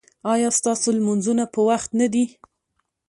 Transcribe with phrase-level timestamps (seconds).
[0.33, 2.25] ایا ستاسو لمونځونه په وخت نه دي؟